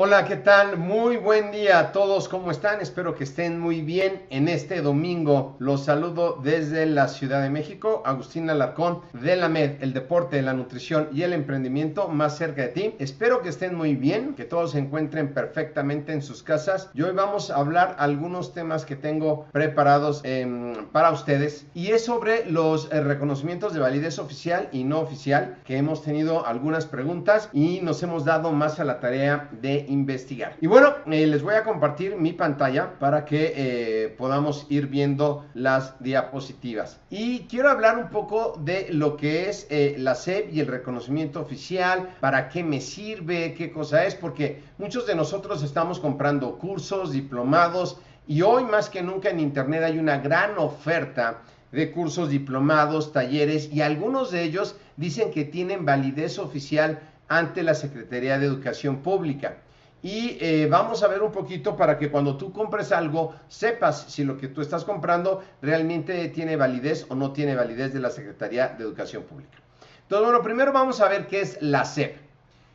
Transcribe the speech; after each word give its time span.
Hola, 0.00 0.26
¿qué 0.26 0.36
tal? 0.36 0.78
Muy 0.78 1.16
buen 1.16 1.50
día 1.50 1.80
a 1.80 1.90
todos, 1.90 2.28
¿cómo 2.28 2.52
están? 2.52 2.80
Espero 2.80 3.16
que 3.16 3.24
estén 3.24 3.58
muy 3.58 3.82
bien 3.82 4.22
en 4.30 4.46
este 4.46 4.80
domingo. 4.80 5.56
Los 5.58 5.86
saludo 5.86 6.38
desde 6.40 6.86
la 6.86 7.08
Ciudad 7.08 7.42
de 7.42 7.50
México, 7.50 8.04
Agustín 8.06 8.48
Alarcón 8.48 9.00
de 9.12 9.34
la 9.34 9.48
MED, 9.48 9.82
el 9.82 9.92
deporte, 9.92 10.40
la 10.40 10.52
nutrición 10.52 11.08
y 11.12 11.22
el 11.22 11.32
emprendimiento 11.32 12.06
más 12.06 12.38
cerca 12.38 12.62
de 12.62 12.68
ti. 12.68 12.94
Espero 13.00 13.42
que 13.42 13.48
estén 13.48 13.74
muy 13.74 13.96
bien, 13.96 14.36
que 14.36 14.44
todos 14.44 14.70
se 14.70 14.78
encuentren 14.78 15.34
perfectamente 15.34 16.12
en 16.12 16.22
sus 16.22 16.44
casas. 16.44 16.90
Y 16.94 17.02
hoy 17.02 17.10
vamos 17.12 17.50
a 17.50 17.56
hablar 17.56 17.96
algunos 17.98 18.54
temas 18.54 18.84
que 18.84 18.94
tengo 18.94 19.46
preparados 19.50 20.20
eh, 20.22 20.76
para 20.92 21.10
ustedes 21.10 21.66
y 21.74 21.88
es 21.88 22.04
sobre 22.04 22.48
los 22.48 22.88
eh, 22.92 23.00
reconocimientos 23.00 23.74
de 23.74 23.80
validez 23.80 24.20
oficial 24.20 24.68
y 24.70 24.84
no 24.84 25.00
oficial, 25.00 25.58
que 25.64 25.76
hemos 25.76 26.04
tenido 26.04 26.46
algunas 26.46 26.86
preguntas 26.86 27.50
y 27.52 27.80
nos 27.82 28.00
hemos 28.04 28.24
dado 28.24 28.52
más 28.52 28.78
a 28.78 28.84
la 28.84 29.00
tarea 29.00 29.48
de 29.60 29.87
investigar. 29.88 30.56
Y 30.60 30.66
bueno, 30.66 30.94
eh, 31.06 31.26
les 31.26 31.42
voy 31.42 31.54
a 31.54 31.64
compartir 31.64 32.16
mi 32.16 32.32
pantalla 32.32 32.98
para 32.98 33.24
que 33.24 33.52
eh, 33.56 34.08
podamos 34.16 34.66
ir 34.68 34.86
viendo 34.86 35.46
las 35.54 36.02
diapositivas. 36.02 37.00
Y 37.10 37.40
quiero 37.40 37.70
hablar 37.70 37.98
un 37.98 38.10
poco 38.10 38.58
de 38.62 38.88
lo 38.90 39.16
que 39.16 39.48
es 39.48 39.66
eh, 39.70 39.96
la 39.98 40.14
SEP 40.14 40.52
y 40.52 40.60
el 40.60 40.66
reconocimiento 40.66 41.40
oficial, 41.40 42.16
para 42.20 42.48
qué 42.48 42.62
me 42.62 42.80
sirve, 42.80 43.54
qué 43.54 43.72
cosa 43.72 44.04
es, 44.04 44.14
porque 44.14 44.62
muchos 44.78 45.06
de 45.06 45.14
nosotros 45.14 45.62
estamos 45.62 45.98
comprando 45.98 46.58
cursos, 46.58 47.12
diplomados, 47.12 47.98
y 48.26 48.42
hoy 48.42 48.64
más 48.64 48.90
que 48.90 49.02
nunca 49.02 49.30
en 49.30 49.40
Internet 49.40 49.82
hay 49.84 49.98
una 49.98 50.18
gran 50.18 50.58
oferta 50.58 51.42
de 51.72 51.90
cursos, 51.90 52.28
diplomados, 52.28 53.12
talleres, 53.12 53.72
y 53.72 53.80
algunos 53.80 54.30
de 54.30 54.42
ellos 54.42 54.76
dicen 54.96 55.30
que 55.30 55.44
tienen 55.44 55.84
validez 55.84 56.38
oficial 56.38 57.00
ante 57.28 57.62
la 57.62 57.74
Secretaría 57.74 58.38
de 58.38 58.46
Educación 58.46 59.02
Pública 59.02 59.58
y 60.02 60.38
eh, 60.40 60.68
vamos 60.70 61.02
a 61.02 61.08
ver 61.08 61.22
un 61.22 61.32
poquito 61.32 61.76
para 61.76 61.98
que 61.98 62.10
cuando 62.10 62.36
tú 62.36 62.52
compres 62.52 62.92
algo 62.92 63.34
sepas 63.48 64.04
si 64.08 64.24
lo 64.24 64.36
que 64.36 64.48
tú 64.48 64.60
estás 64.60 64.84
comprando 64.84 65.42
realmente 65.60 66.28
tiene 66.28 66.56
validez 66.56 67.06
o 67.08 67.14
no 67.14 67.32
tiene 67.32 67.56
validez 67.56 67.92
de 67.92 68.00
la 68.00 68.10
Secretaría 68.10 68.68
de 68.68 68.84
Educación 68.84 69.24
Pública. 69.24 69.58
Entonces, 70.02 70.26
bueno, 70.26 70.42
primero 70.42 70.72
vamos 70.72 71.00
a 71.00 71.08
ver 71.08 71.26
qué 71.26 71.40
es 71.40 71.58
la 71.60 71.84
SEP. 71.84 72.16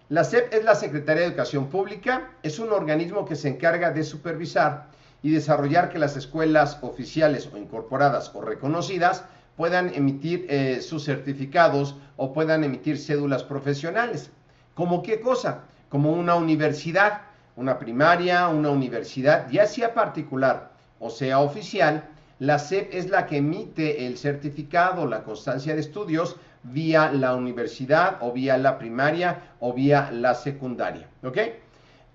La 0.09 0.23
SEP 0.23 0.53
es 0.53 0.63
la 0.65 0.75
Secretaría 0.75 1.23
de 1.23 1.29
Educación 1.29 1.67
Pública, 1.69 2.31
es 2.43 2.59
un 2.59 2.71
organismo 2.73 3.25
que 3.25 3.35
se 3.35 3.47
encarga 3.47 3.91
de 3.91 4.03
supervisar 4.03 4.87
y 5.23 5.31
desarrollar 5.31 5.89
que 5.89 5.99
las 5.99 6.17
escuelas 6.17 6.77
oficiales 6.81 7.49
o 7.51 7.57
incorporadas 7.57 8.31
o 8.35 8.41
reconocidas 8.41 9.23
puedan 9.55 9.93
emitir 9.93 10.45
eh, 10.49 10.81
sus 10.81 11.05
certificados 11.05 11.95
o 12.17 12.33
puedan 12.33 12.63
emitir 12.65 12.99
cédulas 12.99 13.43
profesionales. 13.43 14.29
¿Como 14.75 15.01
qué 15.01 15.21
cosa? 15.21 15.63
Como 15.93 16.11
una 16.11 16.33
universidad, 16.33 17.21
una 17.55 17.77
primaria, 17.77 18.47
una 18.47 18.71
universidad, 18.71 19.47
ya 19.51 19.67
sea 19.67 19.93
particular 19.93 20.71
o 20.99 21.11
sea 21.11 21.37
oficial, 21.37 22.05
la 22.39 22.57
SEP 22.57 22.91
es 22.91 23.11
la 23.11 23.27
que 23.27 23.37
emite 23.37 24.07
el 24.07 24.17
certificado, 24.17 25.05
la 25.05 25.21
constancia 25.21 25.75
de 25.75 25.81
estudios 25.81 26.37
vía 26.63 27.11
la 27.11 27.35
universidad 27.35 28.17
o 28.21 28.31
vía 28.31 28.57
la 28.57 28.79
primaria 28.79 29.51
o 29.59 29.71
vía 29.71 30.09
la 30.11 30.33
secundaria. 30.33 31.07
¿Ok? 31.21 31.37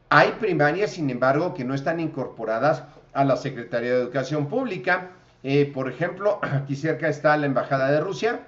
Hay 0.09 0.33
primarias, 0.41 0.91
sin 0.91 1.09
embargo, 1.09 1.55
que 1.55 1.65
no 1.65 1.73
están 1.73 2.01
incorporadas 2.01 2.83
a 3.13 3.25
la 3.25 3.37
Secretaría 3.37 3.91
de 3.91 4.01
Educación 4.01 4.49
Pública. 4.49 5.11
Eh, 5.45 5.71
por 5.73 5.89
ejemplo, 5.89 6.41
aquí 6.43 6.75
cerca 6.75 7.07
está 7.09 7.37
la 7.37 7.47
Embajada 7.47 7.93
de 7.93 8.01
Rusia 8.01 8.41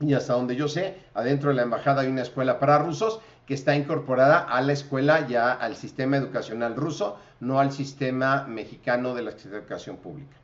y 0.00 0.14
hasta 0.14 0.32
donde 0.32 0.56
yo 0.56 0.66
sé, 0.66 0.96
adentro 1.14 1.50
de 1.50 1.56
la 1.56 1.62
embajada 1.62 2.00
hay 2.02 2.08
una 2.08 2.22
escuela 2.22 2.58
para 2.58 2.78
rusos 2.78 3.20
que 3.50 3.54
está 3.54 3.74
incorporada 3.74 4.38
a 4.38 4.62
la 4.62 4.72
escuela, 4.72 5.26
ya 5.26 5.50
al 5.50 5.74
sistema 5.74 6.16
educacional 6.16 6.76
ruso, 6.76 7.18
no 7.40 7.58
al 7.58 7.72
sistema 7.72 8.46
mexicano 8.46 9.12
de 9.12 9.22
la 9.22 9.32
Educación 9.32 9.96
Pública. 9.96 10.36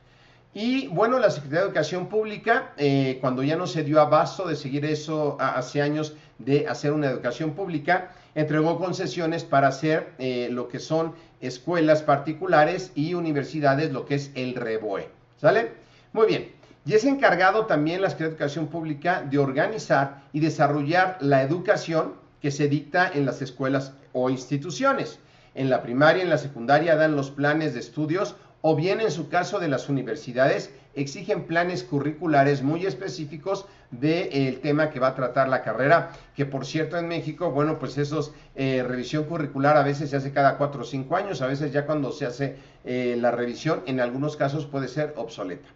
Y 0.53 0.89
bueno, 0.89 1.21
la 1.21 1.31
Secretaría 1.31 1.61
de 1.61 1.67
Educación 1.67 2.09
Pública, 2.09 2.73
eh, 2.77 3.19
cuando 3.21 3.45
ya 3.45 3.55
no 3.55 3.69
se 3.69 3.85
dio 3.85 4.01
abasto 4.01 4.49
de 4.49 4.57
seguir 4.57 4.85
eso 4.85 5.37
hace 5.39 5.83
años 5.83 6.17
de 6.41 6.67
hacer 6.67 6.93
una 6.93 7.07
educación 7.07 7.53
pública, 7.53 8.11
entregó 8.35 8.77
concesiones 8.77 9.45
para 9.45 9.69
hacer 9.69 10.15
eh, 10.19 10.49
lo 10.51 10.67
que 10.67 10.81
son 10.81 11.15
escuelas 11.41 12.03
particulares 12.03 12.91
y 12.97 13.15
universidades, 13.15 13.93
lo 13.93 14.05
que 14.05 14.17
es 14.17 14.33
el 14.35 14.57
REBOE. 14.57 15.09
¿Sale? 15.37 15.71
Muy 16.13 16.27
bien. 16.27 16.51
Y 16.85 16.95
es 16.95 17.05
encargado 17.05 17.67
también 17.67 18.03
la 18.03 18.11
Secretaría 18.11 18.31
de 18.31 18.35
Educación 18.35 18.67
Pública 18.67 19.23
de 19.23 19.39
organizar 19.39 20.25
y 20.33 20.41
desarrollar 20.41 21.19
la 21.21 21.43
educación 21.43 22.26
que 22.41 22.51
se 22.51 22.69
dicta 22.69 23.11
en 23.13 23.27
las 23.27 23.43
escuelas 23.43 23.93
o 24.13 24.31
instituciones. 24.31 25.19
En 25.55 25.71
la 25.71 25.83
primaria, 25.83 26.23
en 26.23 26.31
la 26.31 26.39
secundaria 26.39 26.97
dan 26.97 27.17
los 27.17 27.31
planes 27.31 27.75
de 27.75 27.81
estudios 27.81 28.37
o 28.61 28.75
bien 28.77 29.01
en 29.01 29.11
su 29.11 29.29
caso 29.29 29.59
de 29.59 29.69
las 29.69 29.89
universidades 29.89 30.71
exigen 30.97 31.45
planes 31.45 31.85
curriculares 31.85 32.63
muy 32.63 32.87
específicos 32.87 33.67
del 33.91 34.29
eh, 34.33 34.59
tema 34.63 34.91
que 34.91 34.99
va 34.99 35.09
a 35.09 35.15
tratar 35.15 35.49
la 35.49 35.63
carrera, 35.63 36.11
que 36.35 36.47
por 36.47 36.67
cierto 36.67 36.97
en 36.97 37.07
México, 37.07 37.51
bueno, 37.51 37.79
pues 37.79 37.97
esos 37.99 38.33
eh, 38.57 38.83
revisión 38.87 39.25
curricular 39.25 39.77
a 39.77 39.83
veces 39.83 40.11
se 40.11 40.17
hace 40.17 40.33
cada 40.33 40.57
cuatro 40.57 40.83
o 40.83 40.85
cinco 40.85 41.17
años, 41.17 41.43
a 41.43 41.47
veces 41.47 41.73
ya 41.73 41.87
cuando 41.87 42.11
se 42.11 42.27
hace 42.27 42.57
eh, 42.85 43.17
la 43.21 43.31
revisión, 43.31 43.83
en 43.87 44.01
algunos 44.01 44.37
casos 44.37 44.67
puede 44.67 44.89
ser 44.89 45.15
obsoleta. 45.17 45.69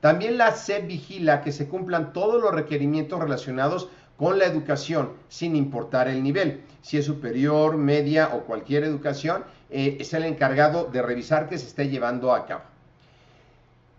También 0.00 0.36
la 0.36 0.52
SEP 0.52 0.86
vigila 0.86 1.40
que 1.40 1.52
se 1.52 1.68
cumplan 1.68 2.12
todos 2.12 2.40
los 2.40 2.52
requerimientos 2.52 3.18
relacionados 3.18 3.88
con 4.16 4.38
la 4.38 4.46
educación, 4.46 5.12
sin 5.28 5.56
importar 5.56 6.08
el 6.08 6.22
nivel. 6.22 6.62
Si 6.82 6.96
es 6.96 7.04
superior, 7.04 7.76
media 7.76 8.30
o 8.34 8.44
cualquier 8.44 8.84
educación, 8.84 9.44
eh, 9.70 9.98
es 10.00 10.14
el 10.14 10.24
encargado 10.24 10.84
de 10.84 11.02
revisar 11.02 11.48
que 11.48 11.58
se 11.58 11.66
esté 11.66 11.88
llevando 11.88 12.32
a 12.32 12.46
cabo. 12.46 12.62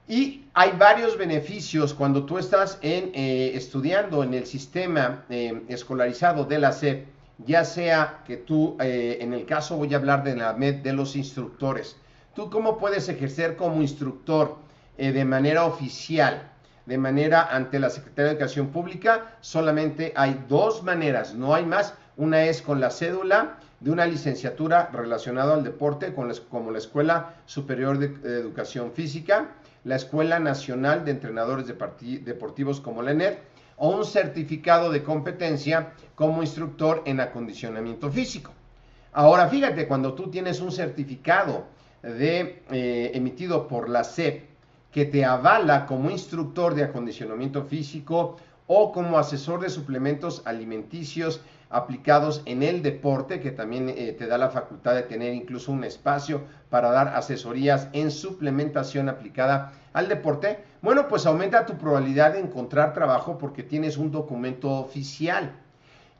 Y 0.07 0.45
hay 0.53 0.71
varios 0.77 1.17
beneficios 1.17 1.93
cuando 1.93 2.25
tú 2.25 2.37
estás 2.37 2.79
eh, 2.81 3.51
estudiando 3.53 4.23
en 4.23 4.33
el 4.33 4.45
sistema 4.45 5.25
eh, 5.29 5.63
escolarizado 5.67 6.45
de 6.45 6.59
la 6.59 6.71
SEP, 6.71 7.05
ya 7.45 7.65
sea 7.65 8.23
que 8.25 8.37
tú, 8.37 8.75
en 8.79 9.31
el 9.31 9.45
caso 9.45 9.77
voy 9.77 9.93
a 9.93 9.97
hablar 9.97 10.23
de 10.23 10.35
la 10.35 10.53
MED 10.53 10.77
de 10.77 10.93
los 10.93 11.15
instructores, 11.15 11.95
¿Tú 12.33 12.51
cómo 12.51 12.77
puedes 12.77 13.09
ejercer 13.09 13.55
como 13.55 13.81
instructor 13.81 14.57
de 14.95 15.25
manera 15.25 15.65
oficial? 15.65 16.51
De 16.87 16.97
manera 16.97 17.43
ante 17.51 17.79
la 17.79 17.89
Secretaría 17.89 18.31
de 18.31 18.31
Educación 18.37 18.69
Pública, 18.69 19.35
solamente 19.41 20.13
hay 20.15 20.41
dos 20.47 20.83
maneras, 20.83 21.35
no 21.35 21.53
hay 21.53 21.65
más. 21.65 21.93
Una 22.15 22.45
es 22.45 22.61
con 22.61 22.79
la 22.79 22.89
cédula 22.89 23.57
de 23.81 23.91
una 23.91 24.05
licenciatura 24.05 24.89
relacionada 24.93 25.53
al 25.53 25.65
deporte, 25.65 26.13
como 26.13 26.71
la 26.71 26.77
Escuela 26.77 27.35
Superior 27.45 27.99
de 27.99 28.05
Educación 28.39 28.93
Física, 28.93 29.49
la 29.83 29.97
Escuela 29.97 30.39
Nacional 30.39 31.03
de 31.03 31.11
Entrenadores 31.11 31.67
Deportivos 31.67 32.79
como 32.79 33.01
la 33.01 33.11
ENER, 33.11 33.39
o 33.75 33.89
un 33.89 34.05
certificado 34.05 34.89
de 34.89 35.03
competencia 35.03 35.91
como 36.15 36.41
instructor 36.41 37.03
en 37.05 37.19
acondicionamiento 37.19 38.09
físico. 38.09 38.51
Ahora, 39.11 39.49
fíjate, 39.49 39.87
cuando 39.87 40.13
tú 40.13 40.31
tienes 40.31 40.61
un 40.61 40.71
certificado 40.71 41.65
de, 42.01 42.63
eh, 42.71 43.11
emitido 43.13 43.67
por 43.67 43.89
la 43.89 44.05
SEP 44.05 44.46
que 44.97 45.05
te 45.05 45.23
avala 45.23 45.85
como 45.85 46.09
instructor 46.09 46.73
de 46.73 46.83
acondicionamiento 46.83 47.61
físico 47.65 48.37
o 48.65 48.91
como 48.91 49.19
asesor 49.19 49.59
de 49.61 49.69
suplementos 49.69 50.41
alimenticios 50.43 51.39
aplicados 51.69 52.41
en 52.45 52.63
el 52.63 52.81
deporte, 52.81 53.39
que 53.39 53.51
también 53.51 53.89
eh, 53.89 54.15
te 54.17 54.25
da 54.25 54.39
la 54.39 54.49
facultad 54.49 54.95
de 54.95 55.03
tener 55.03 55.35
incluso 55.35 55.71
un 55.71 55.83
espacio 55.83 56.41
para 56.71 56.89
dar 56.89 57.09
asesorías 57.09 57.89
en 57.93 58.09
suplementación 58.09 59.07
aplicada 59.07 59.71
al 59.93 60.09
deporte, 60.09 60.63
bueno, 60.81 61.07
pues 61.07 61.27
aumenta 61.27 61.67
tu 61.67 61.77
probabilidad 61.77 62.33
de 62.33 62.39
encontrar 62.39 62.95
trabajo 62.95 63.37
porque 63.37 63.61
tienes 63.61 63.97
un 63.97 64.09
documento 64.09 64.71
oficial. 64.71 65.51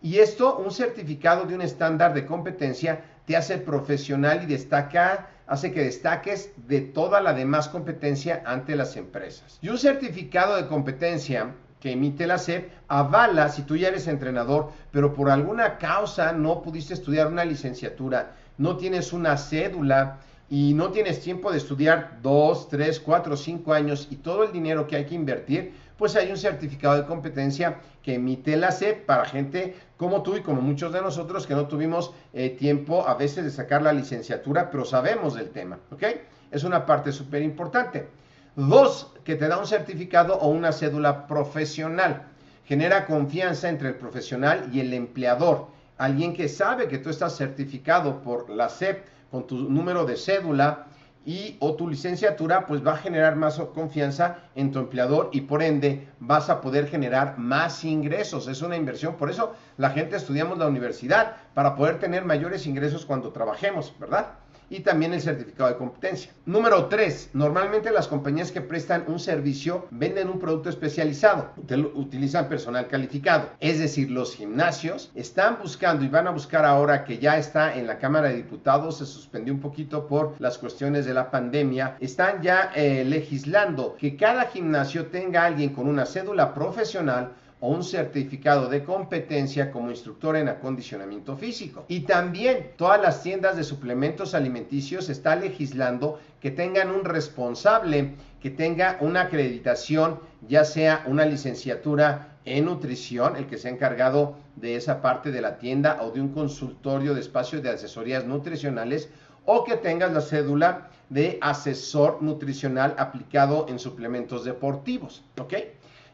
Y 0.04 0.20
esto, 0.20 0.56
un 0.56 0.70
certificado 0.70 1.46
de 1.46 1.56
un 1.56 1.64
estándar 1.64 2.14
de 2.14 2.28
competencia, 2.28 3.02
te 3.26 3.36
hace 3.36 3.58
profesional 3.58 4.44
y 4.44 4.46
destaca, 4.46 5.30
hace 5.48 5.72
que 5.72 5.84
destaques 5.84 6.52
de 6.68 6.82
toda 6.82 7.22
la 7.22 7.34
demás 7.34 7.70
competencia 7.70 8.44
ante 8.46 8.76
las 8.76 8.96
empresas. 8.98 9.58
Y 9.62 9.70
un 9.70 9.78
certificado 9.78 10.56
de 10.56 10.68
competencia 10.68 11.54
que 11.80 11.92
emite 11.92 12.28
la 12.28 12.38
SEP 12.38 12.70
avala 12.88 13.50
si 13.50 13.62
tú 13.62 13.76
ya 13.78 13.88
eres 13.88 14.08
entrenador, 14.08 14.72
pero 14.92 15.14
por 15.14 15.30
alguna 15.30 15.78
causa 15.78 16.34
no 16.34 16.62
pudiste 16.62 16.94
estudiar 16.94 17.28
una 17.28 17.46
licenciatura, 17.46 18.34
no 18.58 18.78
tienes 18.78 19.14
una 19.14 19.38
cédula 19.38 20.18
y 20.50 20.74
no 20.74 20.92
tienes 20.92 21.20
tiempo 21.20 21.52
de 21.52 21.58
estudiar 21.58 22.20
dos, 22.22 22.70
tres, 22.70 23.00
cuatro, 23.00 23.36
cinco 23.36 23.74
años 23.74 24.08
y 24.10 24.18
todo 24.18 24.44
el 24.44 24.52
dinero 24.52 24.88
que 24.88 24.96
hay 24.96 25.06
que 25.06 25.16
invertir, 25.16 25.74
pues 25.98 26.16
hay 26.16 26.32
un 26.32 26.38
certificado 26.38 26.96
de 26.96 27.06
competencia 27.06 27.80
que 28.02 28.16
emite 28.16 28.56
la 28.56 28.72
SEP 28.72 29.06
para 29.06 29.26
gente 29.26 29.76
como 29.98 30.22
tú 30.22 30.38
y 30.38 30.42
como 30.42 30.62
muchos 30.62 30.94
de 30.94 31.02
nosotros 31.02 31.46
que 31.48 31.56
no 31.56 31.68
tuvimos 31.68 32.14
eh, 32.34 32.52
tiempo 32.52 33.08
a 33.08 33.16
veces 33.16 33.44
de 33.44 33.52
sacar 33.52 33.82
la 33.82 33.92
licenciatura, 33.92 34.70
pero 34.70 34.86
sabemos 34.86 35.34
del 35.34 35.50
tema, 35.50 35.80
¿ok? 35.92 36.04
Es 36.52 36.64
una 36.64 36.86
parte 36.86 37.12
súper 37.12 37.42
importante. 37.42 38.08
Dos, 38.56 39.12
que 39.24 39.36
te 39.36 39.48
da 39.48 39.58
un 39.58 39.68
certificado 39.68 40.36
o 40.36 40.48
una 40.48 40.72
cédula 40.72 41.28
profesional. 41.28 42.28
Genera 42.66 43.06
confianza 43.06 43.70
entre 43.70 43.90
el 43.90 43.96
profesional 43.96 44.70
y 44.72 44.80
el 44.80 44.94
empleador. 44.94 45.68
Alguien 45.98 46.34
que 46.34 46.48
sabe 46.48 46.88
que 46.88 47.00
tú 47.00 47.10
estás 47.10 47.36
certificado 47.36 48.22
por 48.22 48.50
la 48.50 48.70
SEP 48.70 49.06
con 49.32 49.48
tu 49.48 49.70
número 49.70 50.06
de 50.06 50.16
cédula 50.16 50.88
y 51.26 51.58
o 51.60 51.76
tu 51.76 51.90
licenciatura, 51.90 52.66
pues 52.66 52.88
va 52.88 52.94
a 52.94 52.98
generar 52.98 53.36
más 53.36 53.60
confianza 53.76 54.38
en 54.56 54.72
tu 54.72 54.80
empleador 54.80 55.30
y 55.34 55.42
por 55.42 55.62
ende 55.62 56.08
vas 56.22 56.50
a 56.50 56.62
poder 56.62 56.88
generar 56.88 57.38
más 57.38 57.84
ingresos. 57.84 58.48
Es 58.48 58.62
una 58.62 58.78
inversión. 58.78 59.16
Por 59.18 59.30
eso 59.30 59.54
la 59.76 59.90
gente 59.90 60.16
estudiamos 60.16 60.58
la 60.58 60.68
universidad 60.68 61.36
para 61.54 61.76
poder 61.76 62.00
tener 62.00 62.24
mayores 62.24 62.66
ingresos 62.66 63.06
cuando 63.06 63.34
trabajemos, 63.34 63.94
¿verdad? 64.00 64.36
Y 64.70 64.82
también 64.82 65.14
el 65.14 65.22
certificado 65.22 65.70
de 65.70 65.78
competencia. 65.78 66.32
Número 66.46 66.86
3. 66.86 67.32
Normalmente 67.34 67.92
las 67.92 68.08
compañías 68.08 68.52
que 68.52 68.62
prestan 68.62 69.06
un 69.08 69.20
servicio 69.20 69.88
venden 69.92 70.30
un 70.30 70.40
producto 70.40 70.70
especializado, 70.70 71.52
utilizan 71.96 72.50
personal 72.50 72.88
calificado. 72.88 73.50
Es 73.60 73.80
decir, 73.80 74.12
los 74.12 74.36
gimnasios 74.36 75.12
están 75.16 75.58
buscando 75.62 76.04
y 76.04 76.10
van 76.10 76.28
a 76.28 76.32
buscar 76.32 76.66
ahora 76.66 77.06
que 77.06 77.18
ya 77.18 77.38
está 77.38 77.76
en 77.76 77.88
la 77.88 78.00
Cámara 78.00 78.30
de 78.30 78.36
Diputados, 78.36 78.98
se 78.98 79.06
suspendió 79.06 79.54
un 79.54 79.60
poquito 79.60 80.08
por 80.08 80.36
las 80.40 80.58
cuestiones 80.58 81.06
de 81.06 81.14
la 81.14 81.32
pandemia, 81.32 81.98
están 82.00 82.42
ya 82.42 82.72
eh, 82.76 83.04
legislando 83.04 83.96
que 83.98 84.16
cada 84.16 84.46
gimnasio 84.46 85.08
tenga 85.08 85.46
alguien 85.46 85.74
con 85.74 85.88
una 85.88 86.06
cédula 86.06 86.54
profesional 86.54 87.32
o 87.60 87.70
un 87.70 87.84
certificado 87.84 88.70
de 88.70 88.84
competencia 88.84 89.72
como 89.72 89.90
instructor 89.90 90.36
en 90.36 90.48
acondicionamiento 90.48 91.36
físico. 91.36 91.86
Y 91.88 92.02
también 92.02 92.72
todas 92.78 93.02
las 93.02 93.24
tiendas 93.24 93.58
de 93.58 93.64
suplementos 93.64 94.36
alimenticios 94.36 95.10
está 95.10 95.36
legislando 95.36 96.20
que 96.40 96.52
tengan 96.52 96.92
un 96.92 97.04
responsable 97.04 98.14
que 98.42 98.50
tenga 98.52 98.98
una 99.02 99.22
acreditación, 99.22 100.20
ya 100.48 100.64
sea 100.64 101.04
una 101.08 101.26
licenciatura 101.26 102.38
en 102.46 102.66
nutrición, 102.66 103.36
el 103.36 103.48
que 103.48 103.58
se 103.58 103.68
ha 103.68 103.72
encargado 103.72 104.36
de 104.56 104.76
esa 104.76 105.02
parte 105.02 105.32
de 105.32 105.42
la 105.42 105.58
tienda 105.58 106.00
o 106.02 106.12
de 106.12 106.22
un 106.22 106.30
consultorio 106.30 107.14
de 107.14 107.22
espacios 107.22 107.62
de 107.64 107.70
asesorías 107.70 108.26
nutricionales 108.26 109.10
o 109.46 109.64
que 109.64 109.76
tengas 109.78 110.14
la 110.14 110.22
cédula 110.22 110.90
de 111.10 111.38
asesor 111.42 112.22
nutricional 112.22 112.96
aplicado 112.98 113.66
en 113.70 113.80
suplementos 113.80 114.44
deportivos, 114.44 115.24
¿ok? 115.40 115.54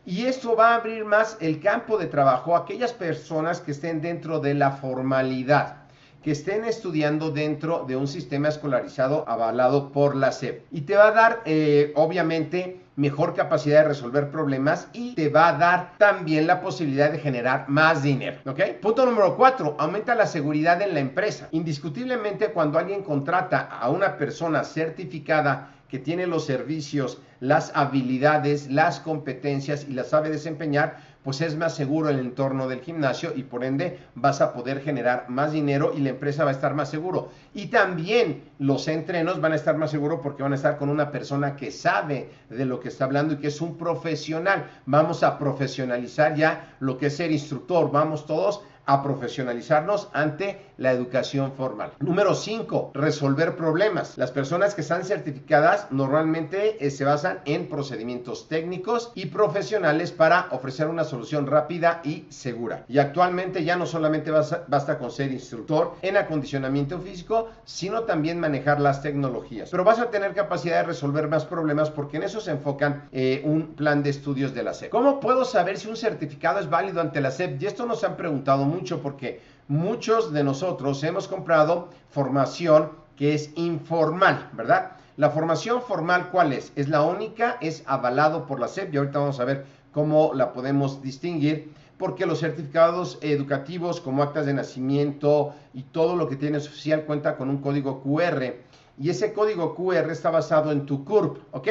Y 0.05 0.25
esto 0.25 0.55
va 0.55 0.71
a 0.71 0.75
abrir 0.75 1.05
más 1.05 1.38
el 1.39 1.61
campo 1.61 1.97
de 1.97 2.07
trabajo 2.07 2.55
a 2.55 2.59
aquellas 2.59 2.91
personas 2.91 3.61
que 3.61 3.71
estén 3.71 4.01
dentro 4.01 4.39
de 4.39 4.53
la 4.53 4.71
formalidad, 4.71 5.77
que 6.21 6.31
estén 6.31 6.65
estudiando 6.65 7.31
dentro 7.31 7.85
de 7.88 7.95
un 7.95 8.07
sistema 8.07 8.50
escolarizado 8.50 9.23
avalado 9.29 9.94
por 9.94 10.17
la 10.17 10.33
SEP. 10.33 10.65
Y 10.71 10.81
te 10.81 10.97
va 10.97 11.07
a 11.07 11.11
dar, 11.11 11.41
eh, 11.45 11.94
obviamente, 11.95 12.82
mejor 12.95 13.33
capacidad 13.33 13.81
de 13.81 13.89
resolver 13.89 14.29
problemas 14.29 14.87
y 14.93 15.15
te 15.15 15.29
va 15.29 15.49
a 15.49 15.57
dar 15.57 15.93
también 15.97 16.47
la 16.47 16.61
posibilidad 16.61 17.11
de 17.11 17.19
generar 17.19 17.65
más 17.67 18.03
dinero. 18.03 18.37
¿Ok? 18.45 18.61
Punto 18.81 19.05
número 19.05 19.35
cuatro, 19.35 19.75
aumenta 19.79 20.15
la 20.15 20.27
seguridad 20.27 20.81
en 20.81 20.93
la 20.93 20.99
empresa. 20.99 21.47
Indiscutiblemente, 21.51 22.51
cuando 22.51 22.77
alguien 22.77 23.03
contrata 23.03 23.59
a 23.59 23.89
una 23.89 24.17
persona 24.17 24.63
certificada 24.63 25.71
que 25.89 25.99
tiene 25.99 26.25
los 26.25 26.45
servicios, 26.45 27.19
las 27.39 27.71
habilidades, 27.75 28.71
las 28.71 28.99
competencias 28.99 29.85
y 29.87 29.93
las 29.93 30.09
sabe 30.09 30.29
desempeñar, 30.29 30.97
pues 31.23 31.41
es 31.41 31.55
más 31.55 31.75
seguro 31.75 32.09
el 32.09 32.19
entorno 32.19 32.67
del 32.67 32.81
gimnasio 32.81 33.31
y 33.36 33.43
por 33.43 33.63
ende 33.63 34.00
vas 34.15 34.41
a 34.41 34.53
poder 34.53 34.81
generar 34.81 35.25
más 35.29 35.51
dinero 35.51 35.93
y 35.95 36.01
la 36.01 36.09
empresa 36.09 36.43
va 36.43 36.51
a 36.51 36.53
estar 36.53 36.74
más 36.74 36.89
seguro. 36.89 37.29
Y 37.53 37.67
también 37.67 38.43
los 38.59 38.88
entrenos 38.88 39.39
van 39.39 39.53
a 39.53 39.55
estar 39.55 39.77
más 39.77 39.91
seguros 39.91 40.19
porque 40.21 40.43
van 40.43 40.51
a 40.51 40.57
estar 40.57 40.77
con 40.77 40.89
una 40.89 41.12
persona 41.12 41.55
que 41.55 41.71
sabe 41.71 42.29
de 42.50 42.65
lo 42.65 42.79
que 42.79 42.89
está 42.89 43.05
hablando 43.05 43.33
y 43.33 43.38
que 43.38 43.48
es 43.48 43.62
un 43.62 43.77
profesional. 43.77 44.69
Vamos 44.86 45.24
a 45.24 45.39
profesionalizar 45.39 46.36
ya 46.36 46.75
lo 46.79 46.98
que 46.98 47.07
es 47.07 47.15
ser 47.15 47.31
instructor. 47.31 47.91
Vamos 47.91 48.25
todos 48.25 48.62
a 48.85 49.03
profesionalizarnos 49.03 50.09
ante 50.13 50.61
la 50.77 50.91
educación 50.91 51.53
formal. 51.53 51.93
Número 51.99 52.33
5, 52.33 52.91
resolver 52.93 53.55
problemas. 53.55 54.17
Las 54.17 54.31
personas 54.31 54.75
que 54.75 54.81
están 54.81 55.03
certificadas 55.05 55.87
normalmente 55.91 56.85
eh, 56.85 56.89
se 56.89 57.05
basan 57.05 57.39
en 57.45 57.69
procedimientos 57.69 58.47
técnicos 58.47 59.11
y 59.15 59.27
profesionales 59.27 60.11
para 60.11 60.47
ofrecer 60.51 60.87
una 60.87 61.03
solución 61.03 61.47
rápida 61.47 62.01
y 62.03 62.25
segura. 62.29 62.85
Y 62.87 62.99
actualmente 62.99 63.63
ya 63.63 63.75
no 63.75 63.85
solamente 63.85 64.31
basta, 64.31 64.97
con 64.97 65.11
ser 65.11 65.31
instructor 65.31 65.95
en 66.01 66.17
acondicionamiento 66.17 66.99
físico, 66.99 67.49
sino 67.65 68.01
también 68.01 68.39
manejar 68.39 68.79
las 68.79 69.01
tecnologías. 69.01 69.69
Pero 69.69 69.83
vas 69.83 69.99
a 69.99 70.09
tener 70.09 70.33
capacidad 70.33 70.77
de 70.77 70.83
resolver 70.83 71.27
más 71.27 71.45
problemas 71.45 71.89
porque 71.89 72.17
en 72.17 72.23
eso 72.23 72.41
se 72.41 72.51
enfocan 72.51 73.07
eh, 73.11 73.41
un 73.45 73.75
plan 73.75 74.03
de 74.03 74.09
estudios 74.09 74.53
de 74.53 74.63
la 74.63 74.73
SEP. 74.73 74.89
¿Cómo 74.89 75.19
puedo 75.19 75.45
saber 75.45 75.77
si 75.77 75.87
un 75.87 75.95
certificado 75.95 76.59
es 76.59 76.69
válido 76.69 77.01
ante 77.01 77.21
la 77.21 77.31
SEP? 77.31 77.61
Y 77.61 77.65
esto 77.65 77.85
nos 77.85 78.03
han 78.03 78.17
preguntado 78.17 78.65
mucho 78.74 79.01
porque 79.01 79.42
muchos 79.68 80.34
de 80.34 80.44
nosotros 80.44 81.03
hemos 81.03 81.27
comprado 81.27 81.89
formación 82.10 82.92
que 83.15 83.34
es 83.34 83.51
informal, 83.56 84.50
¿verdad? 84.53 84.94
La 85.15 85.30
formación 85.30 85.82
formal, 85.82 86.30
¿cuál 86.32 86.53
es? 86.53 86.74
Es 86.75 86.89
la 86.89 87.03
única, 87.03 87.58
es 87.62 87.84
avalado 87.86 88.48
por 88.48 88.60
la 88.60 88.68
SEP 88.68 88.94
y 88.94 88.98
ahorita 88.98 89.20
vamos 89.20 89.39
a 89.39 89.46
ver 89.46 89.65
cómo 89.92 90.32
la 90.34 90.53
podemos 90.53 91.01
distinguir 91.01 91.72
porque 91.98 92.25
los 92.25 92.39
certificados 92.39 93.20
educativos 93.22 94.01
como 94.01 94.24
actas 94.24 94.48
de 94.48 94.53
nacimiento 94.53 95.53
y 95.74 95.84
todo 95.84 96.15
lo 96.15 96.27
que 96.27 96.36
tiene 96.36 96.58
oficial 96.58 97.03
cuenta 97.03 97.38
con 97.38 97.50
un 97.50 97.60
código 97.60 98.01
QR 98.01 98.56
y 98.98 99.10
ese 99.10 99.34
código 99.34 99.75
QR 99.75 100.12
está 100.12 100.30
basado 100.30 100.72
en 100.72 100.86
tu 100.86 101.03
CURP, 101.03 101.38
¿ok? 101.51 101.68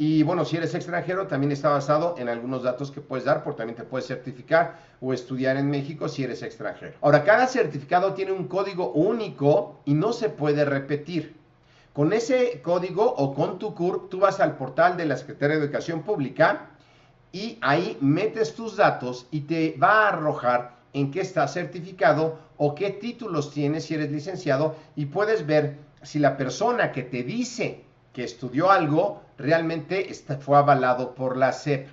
Y 0.00 0.22
bueno, 0.22 0.44
si 0.44 0.56
eres 0.56 0.76
extranjero, 0.76 1.26
también 1.26 1.50
está 1.50 1.70
basado 1.70 2.14
en 2.18 2.28
algunos 2.28 2.62
datos 2.62 2.92
que 2.92 3.00
puedes 3.00 3.24
dar, 3.24 3.42
porque 3.42 3.58
también 3.58 3.76
te 3.76 3.82
puedes 3.82 4.06
certificar 4.06 4.78
o 5.00 5.12
estudiar 5.12 5.56
en 5.56 5.68
México 5.68 6.08
si 6.08 6.22
eres 6.22 6.40
extranjero. 6.44 6.94
Ahora, 7.00 7.24
cada 7.24 7.48
certificado 7.48 8.14
tiene 8.14 8.30
un 8.30 8.46
código 8.46 8.92
único 8.92 9.80
y 9.84 9.94
no 9.94 10.12
se 10.12 10.28
puede 10.28 10.64
repetir. 10.64 11.36
Con 11.92 12.12
ese 12.12 12.62
código 12.62 13.12
o 13.12 13.34
con 13.34 13.58
tu 13.58 13.74
CURP, 13.74 14.08
tú 14.08 14.20
vas 14.20 14.38
al 14.38 14.56
portal 14.56 14.96
de 14.96 15.06
la 15.06 15.16
Secretaría 15.16 15.56
de 15.56 15.64
Educación 15.64 16.04
Pública 16.04 16.70
y 17.32 17.58
ahí 17.60 17.98
metes 18.00 18.54
tus 18.54 18.76
datos 18.76 19.26
y 19.32 19.40
te 19.40 19.76
va 19.82 20.04
a 20.04 20.08
arrojar 20.10 20.76
en 20.92 21.10
qué 21.10 21.22
estás 21.22 21.54
certificado 21.54 22.38
o 22.56 22.76
qué 22.76 22.90
títulos 22.90 23.50
tienes 23.50 23.86
si 23.86 23.94
eres 23.94 24.12
licenciado 24.12 24.76
y 24.94 25.06
puedes 25.06 25.44
ver 25.44 25.76
si 26.02 26.20
la 26.20 26.36
persona 26.36 26.92
que 26.92 27.02
te 27.02 27.24
dice 27.24 27.84
que 28.18 28.24
estudió 28.24 28.72
algo 28.72 29.22
realmente 29.38 30.12
fue 30.40 30.58
avalado 30.58 31.14
por 31.14 31.36
la 31.36 31.52
SEP. 31.52 31.86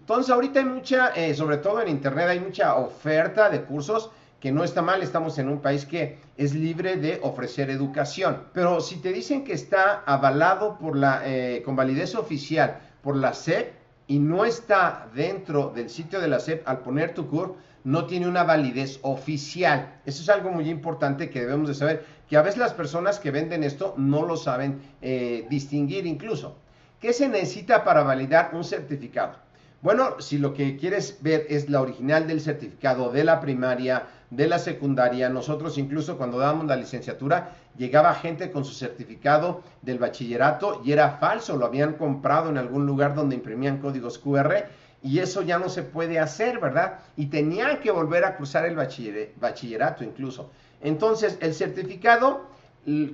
Entonces 0.00 0.32
ahorita 0.32 0.60
hay 0.60 0.64
mucha, 0.64 1.08
eh, 1.08 1.34
sobre 1.34 1.58
todo 1.58 1.82
en 1.82 1.88
Internet, 1.88 2.28
hay 2.30 2.40
mucha 2.40 2.76
oferta 2.76 3.50
de 3.50 3.60
cursos 3.60 4.10
que 4.40 4.50
no 4.52 4.64
está 4.64 4.80
mal, 4.80 5.02
estamos 5.02 5.38
en 5.38 5.50
un 5.50 5.60
país 5.60 5.84
que 5.84 6.18
es 6.38 6.54
libre 6.54 6.96
de 6.96 7.20
ofrecer 7.22 7.68
educación. 7.68 8.44
Pero 8.54 8.80
si 8.80 8.96
te 9.02 9.12
dicen 9.12 9.44
que 9.44 9.52
está 9.52 10.02
avalado 10.06 10.78
por 10.78 10.96
la, 10.96 11.20
eh, 11.26 11.60
con 11.62 11.76
validez 11.76 12.14
oficial 12.14 12.78
por 13.02 13.14
la 13.14 13.34
SEP 13.34 13.74
y 14.06 14.18
no 14.18 14.46
está 14.46 15.10
dentro 15.14 15.74
del 15.76 15.90
sitio 15.90 16.22
de 16.22 16.28
la 16.28 16.40
SEP 16.40 16.66
al 16.66 16.78
poner 16.78 17.12
tu 17.12 17.28
curso, 17.28 17.56
no 17.84 18.06
tiene 18.06 18.26
una 18.26 18.44
validez 18.44 18.98
oficial. 19.02 20.00
Eso 20.06 20.22
es 20.22 20.28
algo 20.30 20.50
muy 20.50 20.70
importante 20.70 21.28
que 21.28 21.40
debemos 21.40 21.68
de 21.68 21.74
saber, 21.74 22.06
que 22.28 22.36
a 22.36 22.42
veces 22.42 22.58
las 22.58 22.74
personas 22.74 23.18
que 23.18 23.30
venden 23.30 23.62
esto 23.62 23.94
no 23.96 24.24
lo 24.24 24.36
saben 24.36 24.80
eh, 25.02 25.46
distinguir 25.48 26.06
incluso. 26.06 26.56
¿Qué 27.00 27.12
se 27.12 27.28
necesita 27.28 27.84
para 27.84 28.02
validar 28.02 28.50
un 28.52 28.64
certificado? 28.64 29.34
Bueno, 29.82 30.20
si 30.20 30.38
lo 30.38 30.54
que 30.54 30.76
quieres 30.76 31.18
ver 31.20 31.46
es 31.48 31.68
la 31.68 31.80
original 31.80 32.26
del 32.26 32.40
certificado 32.40 33.12
de 33.12 33.22
la 33.22 33.40
primaria, 33.40 34.06
de 34.30 34.48
la 34.48 34.58
secundaria, 34.58 35.28
nosotros 35.28 35.78
incluso 35.78 36.16
cuando 36.16 36.38
dábamos 36.38 36.66
la 36.66 36.76
licenciatura, 36.76 37.52
llegaba 37.76 38.14
gente 38.14 38.50
con 38.50 38.64
su 38.64 38.72
certificado 38.72 39.62
del 39.82 39.98
bachillerato 39.98 40.80
y 40.84 40.92
era 40.92 41.18
falso, 41.18 41.56
lo 41.56 41.66
habían 41.66 41.92
comprado 41.92 42.48
en 42.48 42.58
algún 42.58 42.86
lugar 42.86 43.14
donde 43.14 43.36
imprimían 43.36 43.78
códigos 43.78 44.18
QR 44.18 44.64
y 45.02 45.20
eso 45.20 45.42
ya 45.42 45.58
no 45.58 45.68
se 45.68 45.82
puede 45.82 46.18
hacer, 46.18 46.58
¿verdad? 46.58 46.98
Y 47.16 47.26
tenían 47.26 47.78
que 47.80 47.90
volver 47.90 48.24
a 48.24 48.36
cruzar 48.36 48.64
el 48.64 48.74
bachillerato 48.74 50.02
incluso. 50.02 50.50
Entonces, 50.80 51.38
el 51.40 51.54
certificado 51.54 52.46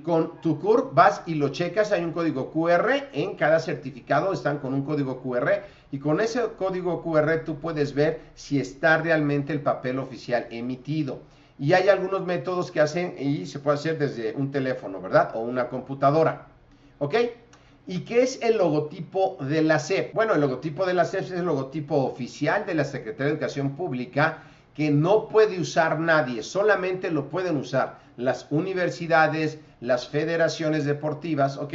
con 0.03 0.39
tu 0.41 0.59
CUR 0.59 0.91
vas 0.93 1.23
y 1.25 1.33
lo 1.33 1.49
checas, 1.49 1.91
hay 1.91 2.03
un 2.03 2.11
código 2.11 2.51
QR 2.51 3.09
en 3.11 3.35
cada 3.35 3.59
certificado, 3.59 4.31
están 4.31 4.59
con 4.59 4.73
un 4.73 4.83
código 4.83 5.19
QR 5.21 5.63
y 5.91 5.97
con 5.97 6.21
ese 6.21 6.41
código 6.57 7.01
QR 7.01 7.43
tú 7.43 7.59
puedes 7.59 7.95
ver 7.95 8.21
si 8.35 8.59
está 8.59 8.97
realmente 8.97 9.51
el 9.51 9.61
papel 9.61 9.97
oficial 9.97 10.45
emitido. 10.51 11.21
Y 11.57 11.73
hay 11.73 11.89
algunos 11.89 12.25
métodos 12.25 12.71
que 12.71 12.81
hacen 12.81 13.15
y 13.17 13.45
se 13.47 13.59
puede 13.59 13.77
hacer 13.77 13.97
desde 13.97 14.33
un 14.33 14.51
teléfono, 14.51 15.01
¿verdad? 15.01 15.31
O 15.35 15.39
una 15.39 15.69
computadora. 15.69 16.47
¿Ok? 16.99 17.15
¿Y 17.87 17.99
qué 18.01 18.23
es 18.23 18.41
el 18.41 18.57
logotipo 18.57 19.37
de 19.41 19.61
la 19.61 19.79
SEP? 19.79 20.13
Bueno, 20.13 20.33
el 20.33 20.41
logotipo 20.41 20.85
de 20.85 20.93
la 20.93 21.05
SEP 21.05 21.21
es 21.21 21.31
el 21.31 21.45
logotipo 21.45 21.95
oficial 21.97 22.65
de 22.65 22.75
la 22.75 22.85
Secretaría 22.85 23.25
de 23.25 23.31
Educación 23.31 23.75
Pública 23.75 24.43
que 24.73 24.91
no 24.91 25.27
puede 25.27 25.59
usar 25.59 25.99
nadie, 25.99 26.43
solamente 26.43 27.11
lo 27.11 27.29
pueden 27.29 27.57
usar 27.57 27.99
las 28.17 28.47
universidades, 28.49 29.59
las 29.81 30.07
federaciones 30.07 30.85
deportivas, 30.85 31.57
¿ok? 31.57 31.73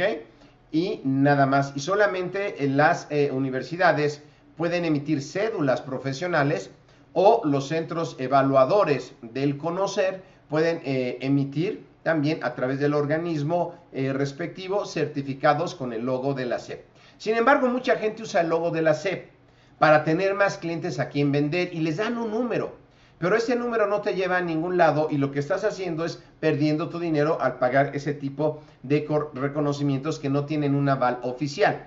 Y 0.71 1.01
nada 1.03 1.45
más. 1.45 1.73
Y 1.75 1.79
solamente 1.79 2.55
las 2.67 3.07
eh, 3.09 3.31
universidades 3.31 4.21
pueden 4.57 4.85
emitir 4.85 5.21
cédulas 5.21 5.81
profesionales 5.81 6.71
o 7.13 7.41
los 7.45 7.67
centros 7.67 8.15
evaluadores 8.19 9.13
del 9.21 9.57
conocer 9.57 10.21
pueden 10.49 10.81
eh, 10.83 11.17
emitir 11.21 11.85
también 12.03 12.39
a 12.43 12.55
través 12.55 12.79
del 12.79 12.93
organismo 12.93 13.75
eh, 13.91 14.13
respectivo 14.13 14.85
certificados 14.85 15.75
con 15.75 15.93
el 15.93 16.05
logo 16.05 16.33
de 16.33 16.45
la 16.45 16.59
SEP. 16.59 16.85
Sin 17.17 17.35
embargo, 17.35 17.67
mucha 17.67 17.97
gente 17.97 18.23
usa 18.23 18.41
el 18.41 18.49
logo 18.49 18.71
de 18.71 18.81
la 18.81 18.93
SEP 18.93 19.29
para 19.77 20.03
tener 20.03 20.33
más 20.33 20.57
clientes 20.57 20.99
a 20.99 21.09
quien 21.09 21.31
vender 21.31 21.73
y 21.73 21.81
les 21.81 21.97
dan 21.97 22.17
un 22.17 22.31
número. 22.31 22.78
Pero 23.19 23.35
ese 23.35 23.55
número 23.55 23.85
no 23.85 24.01
te 24.01 24.15
lleva 24.15 24.37
a 24.37 24.41
ningún 24.41 24.77
lado 24.77 25.09
y 25.11 25.17
lo 25.17 25.31
que 25.31 25.39
estás 25.39 25.65
haciendo 25.65 26.05
es 26.05 26.23
perdiendo 26.39 26.87
tu 26.87 26.99
dinero 26.99 27.37
al 27.41 27.59
pagar 27.59 27.91
ese 27.93 28.13
tipo 28.13 28.61
de 28.81 29.05
reconocimientos 29.33 30.19
que 30.19 30.29
no 30.29 30.45
tienen 30.45 30.73
un 30.73 30.87
aval 30.87 31.19
oficial. 31.21 31.85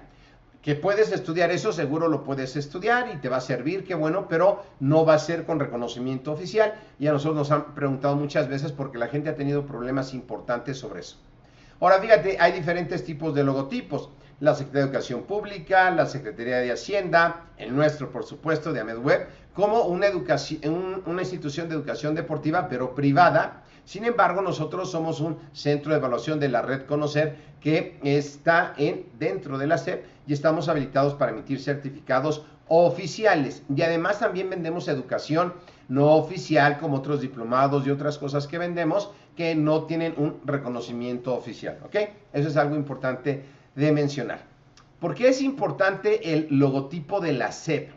Que 0.60 0.76
puedes 0.76 1.10
estudiar 1.10 1.50
eso, 1.50 1.72
seguro 1.72 2.06
lo 2.06 2.22
puedes 2.22 2.54
estudiar 2.54 3.10
y 3.12 3.16
te 3.16 3.30
va 3.30 3.38
a 3.38 3.40
servir, 3.40 3.82
qué 3.84 3.94
bueno, 3.94 4.28
pero 4.28 4.62
no 4.78 5.04
va 5.04 5.14
a 5.14 5.18
ser 5.18 5.44
con 5.44 5.58
reconocimiento 5.58 6.30
oficial. 6.30 6.74
Y 7.00 7.06
a 7.06 7.12
nosotros 7.12 7.36
nos 7.36 7.50
han 7.50 7.74
preguntado 7.74 8.14
muchas 8.14 8.46
veces 8.46 8.70
porque 8.70 8.98
la 8.98 9.08
gente 9.08 9.30
ha 9.30 9.34
tenido 9.34 9.66
problemas 9.66 10.12
importantes 10.12 10.78
sobre 10.78 11.00
eso. 11.00 11.16
Ahora 11.80 11.98
fíjate, 11.98 12.36
hay 12.38 12.52
diferentes 12.52 13.04
tipos 13.04 13.34
de 13.34 13.42
logotipos. 13.42 14.10
La 14.42 14.56
Secretaría 14.56 14.80
de 14.80 14.87
Educación 14.88 15.22
Pública, 15.22 15.88
la 15.92 16.04
Secretaría 16.04 16.56
de 16.56 16.72
Hacienda, 16.72 17.44
el 17.58 17.76
nuestro, 17.76 18.11
por 18.11 18.25
supuesto, 18.25 18.72
de 18.72 18.80
AmedWeb, 18.80 19.28
como 19.54 19.82
una, 19.82 20.08
educación, 20.08 21.00
una 21.06 21.22
institución 21.22 21.68
de 21.68 21.76
educación 21.76 22.16
deportiva, 22.16 22.66
pero 22.68 22.92
privada. 22.92 23.62
Sin 23.84 24.04
embargo, 24.04 24.42
nosotros 24.42 24.90
somos 24.90 25.20
un 25.20 25.38
centro 25.52 25.92
de 25.92 25.99
evaluación 25.99 26.40
de 26.40 26.49
la 26.49 26.61
red 26.61 26.87
Conocer 26.87 27.37
que 27.61 28.00
está 28.02 28.75
en, 28.78 29.06
dentro 29.16 29.58
de 29.58 29.68
la 29.68 29.78
SEP 29.78 30.06
y 30.26 30.32
estamos 30.32 30.68
habilitados 30.68 31.14
para 31.14 31.30
emitir 31.30 31.61
certificados 31.61 32.44
oficiales. 32.66 33.62
Y 33.72 33.82
además 33.82 34.18
también 34.18 34.50
vendemos 34.50 34.88
educación 34.88 35.54
no 35.88 36.16
oficial 36.16 36.78
como 36.78 36.96
otros 36.96 37.20
diplomados 37.20 37.87
y 37.87 37.90
otras 37.90 38.18
cosas 38.18 38.49
que 38.49 38.58
vendemos 38.58 39.12
que 39.37 39.54
no 39.54 39.84
tienen 39.84 40.14
un 40.16 40.40
reconocimiento 40.44 41.32
oficial. 41.32 41.78
¿Ok? 41.84 41.94
Eso 42.32 42.49
es 42.49 42.56
algo 42.56 42.75
importante 42.75 43.62
de 43.75 43.93
mencionar. 43.93 44.45
¿Por 45.00 45.14
qué 45.14 45.29
es 45.29 45.43
importante 45.43 46.33
el 46.33 46.47
logotipo 46.50 47.21
de 47.21 47.33
la 47.33 47.52
SEP? 47.52 47.91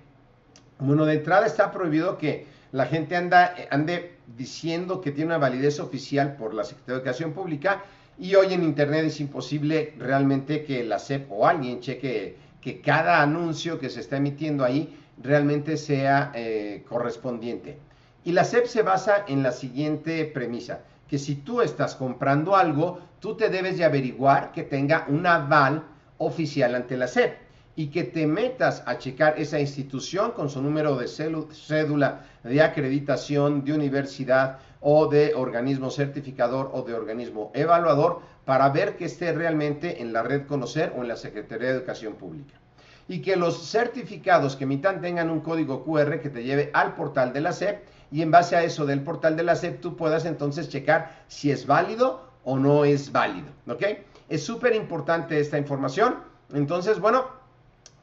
Bueno, 0.79 1.05
de 1.05 1.15
entrada 1.15 1.45
está 1.45 1.71
prohibido 1.71 2.17
que 2.17 2.47
la 2.71 2.85
gente 2.85 3.15
anda, 3.15 3.55
ande 3.69 4.17
diciendo 4.35 5.01
que 5.01 5.11
tiene 5.11 5.27
una 5.27 5.37
validez 5.37 5.79
oficial 5.79 6.35
por 6.35 6.53
la 6.53 6.63
Secretaría 6.63 6.95
de 6.95 7.01
Educación 7.01 7.33
Pública 7.33 7.83
y 8.17 8.35
hoy 8.35 8.53
en 8.53 8.63
Internet 8.63 9.05
es 9.05 9.19
imposible 9.19 9.93
realmente 9.97 10.63
que 10.63 10.83
la 10.83 10.99
SEP 10.99 11.31
o 11.31 11.47
alguien 11.47 11.79
cheque 11.79 12.37
que 12.65 12.81
cada 12.81 13.21
anuncio 13.21 13.77
que 13.77 13.91
se 13.91 13.99
está 13.99 14.17
emitiendo 14.17 14.63
ahí 14.63 14.97
realmente 15.21 15.77
sea 15.77 16.31
eh, 16.33 16.83
correspondiente. 16.89 17.77
Y 18.23 18.31
la 18.31 18.43
SEP 18.43 18.65
se 18.65 18.81
basa 18.81 19.23
en 19.27 19.43
la 19.43 19.51
siguiente 19.51 20.25
premisa, 20.25 20.79
que 21.07 21.19
si 21.19 21.35
tú 21.35 21.61
estás 21.61 21.95
comprando 21.95 22.55
algo, 22.55 22.99
tú 23.25 23.33
te 23.33 23.49
debes 23.49 23.79
de 23.79 23.85
averiguar 23.85 24.51
que 24.51 24.61
tenga 24.61 25.07
un 25.07 25.25
aval 25.25 25.81
oficial 26.19 26.75
ante 26.75 26.95
la 26.95 27.07
SEP 27.07 27.35
y 27.75 27.87
que 27.87 28.03
te 28.03 28.27
metas 28.27 28.83
a 28.85 28.99
checar 28.99 29.39
esa 29.39 29.59
institución 29.59 30.29
con 30.33 30.47
su 30.47 30.61
número 30.61 30.95
de 30.95 31.07
cédula 31.07 32.21
de 32.43 32.61
acreditación 32.61 33.65
de 33.65 33.73
universidad 33.73 34.59
o 34.79 35.07
de 35.07 35.33
organismo 35.33 35.89
certificador 35.89 36.69
o 36.71 36.83
de 36.83 36.93
organismo 36.93 37.49
evaluador 37.55 38.19
para 38.45 38.69
ver 38.69 38.95
que 38.95 39.05
esté 39.05 39.33
realmente 39.33 40.03
en 40.03 40.13
la 40.13 40.21
red 40.21 40.45
Conocer 40.45 40.93
o 40.95 41.01
en 41.01 41.07
la 41.07 41.15
Secretaría 41.15 41.69
de 41.69 41.77
Educación 41.77 42.13
Pública. 42.13 42.53
Y 43.07 43.23
que 43.23 43.37
los 43.37 43.71
certificados 43.71 44.55
que 44.55 44.65
emitan 44.65 45.01
tengan 45.01 45.31
un 45.31 45.39
código 45.39 45.83
QR 45.83 46.19
que 46.19 46.29
te 46.29 46.43
lleve 46.43 46.69
al 46.75 46.93
portal 46.93 47.33
de 47.33 47.41
la 47.41 47.53
SEP 47.53 47.87
y 48.11 48.21
en 48.21 48.29
base 48.29 48.55
a 48.55 48.63
eso 48.63 48.85
del 48.85 49.01
portal 49.01 49.35
de 49.35 49.41
la 49.41 49.55
SEP 49.55 49.81
tú 49.81 49.97
puedas 49.97 50.25
entonces 50.25 50.69
checar 50.69 51.23
si 51.27 51.49
es 51.49 51.65
válido 51.65 52.24
o 52.45 52.57
no 52.57 52.85
es 52.85 53.11
válido. 53.11 53.47
¿Ok? 53.67 53.83
Es 54.29 54.43
súper 54.43 54.73
importante 54.73 55.39
esta 55.39 55.57
información. 55.57 56.15
Entonces, 56.53 56.99
bueno, 56.99 57.25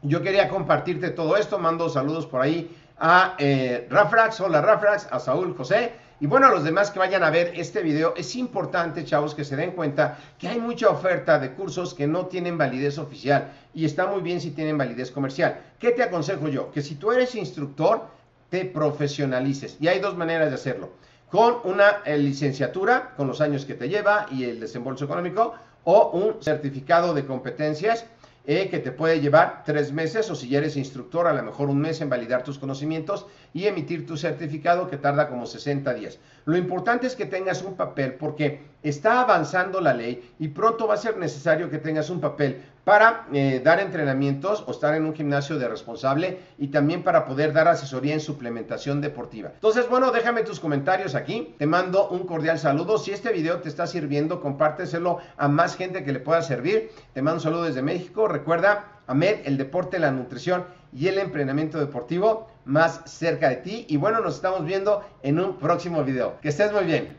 yo 0.03 0.21
quería 0.21 0.49
compartirte 0.49 1.11
todo 1.11 1.37
esto, 1.37 1.59
mando 1.59 1.89
saludos 1.89 2.27
por 2.27 2.43
ahí 2.43 2.77
a 2.99 3.35
eh, 3.39 3.87
Rafrax, 3.91 4.41
hola 4.41 4.61
Rafrax, 4.61 5.09
a 5.11 5.19
Saúl 5.19 5.57
José 5.57 5.93
y 6.21 6.27
bueno, 6.27 6.47
a 6.47 6.51
los 6.51 6.63
demás 6.63 6.93
que 6.93 7.01
vayan 7.01 7.25
a 7.25 7.31
ver 7.31 7.53
este 7.57 7.83
video. 7.83 8.15
Es 8.17 8.37
importante, 8.37 9.05
chavos, 9.05 9.35
que 9.35 9.45
se 9.45 9.57
den 9.57 9.73
cuenta 9.73 10.19
que 10.39 10.47
hay 10.47 10.61
mucha 10.61 10.89
oferta 10.89 11.39
de 11.39 11.53
cursos 11.53 11.95
que 11.95 12.07
no 12.07 12.27
tienen 12.27 12.59
validez 12.59 12.99
oficial 12.99 13.53
y 13.75 13.85
está 13.85 14.07
muy 14.07 14.21
bien 14.21 14.41
si 14.41 14.53
tienen 14.53 14.79
validez 14.79 15.11
comercial. 15.11 15.61
¿Qué 15.81 15.91
te 15.91 16.05
aconsejo 16.05 16.49
yo? 16.49 16.71
Que 16.71 16.83
si 16.83 16.95
tú 16.95 17.11
eres 17.11 17.35
instructor, 17.35 18.07
te 18.51 18.65
profesionalices 18.65 19.77
y 19.81 19.89
hay 19.89 19.99
dos 19.99 20.17
maneras 20.17 20.51
de 20.51 20.55
hacerlo. 20.55 20.91
Con 21.33 21.61
una 21.65 22.03
eh, 22.05 22.19
licenciatura, 22.19 23.15
con 23.17 23.27
los 23.27 23.41
años 23.41 23.65
que 23.65 23.73
te 23.73 23.89
lleva 23.89 24.27
y 24.31 24.45
el 24.45 24.61
desembolso 24.61 25.07
económico, 25.07 25.55
o 25.85 26.11
un 26.11 26.43
certificado 26.43 27.15
de 27.15 27.25
competencias 27.25 28.05
eh, 28.47 28.69
que 28.69 28.81
te 28.81 28.93
puede 28.93 29.19
llevar 29.19 29.63
tres 29.65 29.93
meses 29.93 30.31
o 30.31 30.35
si 30.35 30.51
ya 30.51 30.59
eres 30.59 30.77
instructor, 30.77 31.27
a 31.27 31.33
lo 31.33 31.43
mejor 31.43 31.71
un 31.71 31.79
mes 31.79 32.03
en 32.03 32.11
validar 32.11 32.45
tus 32.45 32.59
conocimientos 32.59 33.25
y 33.55 33.67
emitir 33.67 34.07
tu 34.07 34.17
certificado 34.17 34.89
que 34.89 34.97
tarda 34.97 35.29
como 35.29 35.47
60 35.47 35.93
días. 35.95 36.19
Lo 36.45 36.57
importante 36.57 37.07
es 37.07 37.17
que 37.17 37.27
tengas 37.27 37.63
un 37.63 37.75
papel 37.75 38.15
porque 38.15 38.61
está 38.83 39.21
avanzando 39.21 39.81
la 39.81 39.95
ley 39.95 40.33
y 40.39 40.49
pronto 40.49 40.87
va 40.89 40.95
a 40.95 40.97
ser 40.99 41.17
necesario 41.17 41.71
que 41.71 41.79
tengas 41.79 42.11
un 42.11 42.21
papel 42.21 42.63
para 42.85 43.29
eh, 43.33 43.61
dar 43.65 43.79
entrenamientos 43.79 44.65
o 44.67 44.73
estar 44.73 44.95
en 44.95 45.05
un 45.05 45.15
gimnasio 45.15 45.57
de 45.57 45.69
responsable 45.69 46.41
y 46.59 46.69
también 46.69 47.05
para 47.05 47.25
poder 47.25 47.53
dar 47.53 47.69
asesoría 47.69 48.15
en 48.15 48.21
suplementación 48.21 49.01
deportiva. 49.01 49.51
Entonces, 49.55 49.89
bueno, 49.89 50.11
déjame 50.11 50.43
tus 50.43 50.59
comentarios 50.59 51.15
aquí. 51.15 51.55
Te 51.59 51.67
mando 51.67 52.09
un 52.09 52.27
cordial 52.27 52.59
saludo. 52.59 52.99
Si 52.99 53.13
este 53.13 53.33
video 53.33 53.61
te 53.61 53.69
está 53.69 53.87
sirviendo, 53.87 54.41
compárteselo 54.41 55.19
a 55.37 55.47
más 55.47 55.77
gente 55.77 56.03
que 56.03 56.13
le 56.13 56.19
pueda 56.19 56.43
servir. 56.43 56.91
Te 57.13 57.23
mando 57.23 57.37
un 57.37 57.43
saludo 57.43 57.65
desde 57.65 57.83
México. 57.83 58.27
Recuerda, 58.27 59.01
AMED, 59.07 59.41
el 59.45 59.59
deporte, 59.59 60.01
la 60.01 60.11
nutrición 60.11 60.65
y 60.93 61.07
el 61.07 61.19
entrenamiento 61.19 61.79
deportivo 61.79 62.49
más 62.65 63.03
cerca 63.07 63.49
de 63.49 63.57
ti. 63.57 63.87
Y 63.89 63.97
bueno, 63.97 64.21
nos 64.21 64.37
estamos 64.37 64.65
viendo 64.65 65.05
en 65.23 65.41
un 65.41 65.59
próximo 65.59 66.05
video. 66.05 66.39
Que 66.41 66.49
estés 66.49 66.73
muy 66.73 66.85
bien. 66.85 67.17